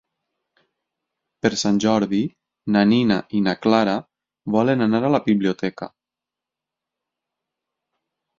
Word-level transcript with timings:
Per 1.45 1.51
Sant 1.63 1.75
Jordi 1.83 2.21
na 2.75 2.83
Nina 2.93 3.17
i 3.41 3.43
na 3.49 3.55
Clara 3.67 3.93
volen 4.57 4.83
anar 4.87 5.03
a 5.03 5.13
la 5.17 5.21
biblioteca. 5.29 5.91